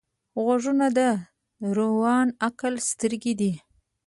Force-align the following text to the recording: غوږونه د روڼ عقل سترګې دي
غوږونه 0.43 0.87
د 0.97 0.99
روڼ 1.75 2.25
عقل 2.45 2.73
سترګې 2.89 3.33
دي 3.39 3.53